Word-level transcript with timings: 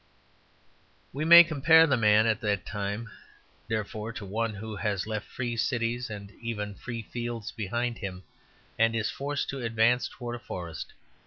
We 1.13 1.25
may 1.25 1.43
compare 1.43 1.85
the 1.85 1.95
man 1.95 2.25
of 2.25 2.39
that 2.39 2.65
time, 2.65 3.11
therefore, 3.67 4.11
to 4.13 4.25
one 4.25 4.55
who 4.55 4.75
has 4.77 5.05
left 5.05 5.27
free 5.27 5.55
cities 5.55 6.09
and 6.09 6.31
even 6.41 6.73
free 6.73 7.03
fields 7.03 7.51
behind 7.51 7.99
him, 7.99 8.23
and 8.79 8.95
is 8.95 9.11
forced 9.11 9.47
to 9.49 9.61
advance 9.61 10.09
towards 10.09 10.41
a 10.41 10.43
forest. 10.43 10.93